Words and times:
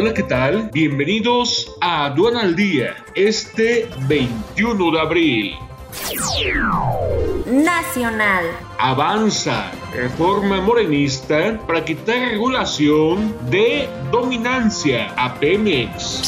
Hola, 0.00 0.14
¿qué 0.14 0.22
tal? 0.22 0.70
Bienvenidos 0.72 1.74
a 1.80 2.04
Aduana 2.04 2.42
al 2.42 2.54
Día, 2.54 2.94
este 3.16 3.88
21 4.06 4.92
de 4.92 5.00
abril. 5.00 5.56
Nacional. 7.46 8.44
Avanza 8.78 9.72
reforma 9.92 10.60
morenista 10.60 11.58
para 11.66 11.84
quitar 11.84 12.30
regulación 12.30 13.34
de 13.50 13.88
dominancia 14.12 15.12
a 15.16 15.34
Pemex. 15.34 16.27